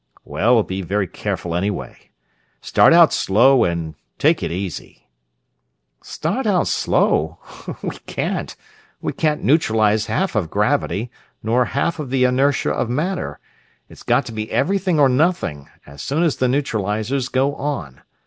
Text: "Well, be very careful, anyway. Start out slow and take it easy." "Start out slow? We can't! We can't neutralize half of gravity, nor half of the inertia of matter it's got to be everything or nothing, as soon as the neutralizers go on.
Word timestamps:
"Well, 0.25 0.63
be 0.63 0.81
very 0.81 1.05
careful, 1.05 1.53
anyway. 1.53 2.09
Start 2.59 2.91
out 2.91 3.13
slow 3.13 3.63
and 3.65 3.93
take 4.17 4.41
it 4.41 4.51
easy." 4.51 5.07
"Start 6.01 6.47
out 6.47 6.67
slow? 6.67 7.37
We 7.83 7.97
can't! 8.07 8.55
We 8.99 9.13
can't 9.13 9.43
neutralize 9.43 10.07
half 10.07 10.33
of 10.35 10.49
gravity, 10.49 11.11
nor 11.43 11.65
half 11.65 11.99
of 11.99 12.09
the 12.09 12.23
inertia 12.23 12.71
of 12.71 12.89
matter 12.89 13.37
it's 13.89 14.01
got 14.01 14.25
to 14.25 14.31
be 14.31 14.51
everything 14.51 14.99
or 14.99 15.07
nothing, 15.07 15.69
as 15.85 16.01
soon 16.01 16.23
as 16.23 16.37
the 16.37 16.47
neutralizers 16.47 17.29
go 17.29 17.53
on. 17.53 18.01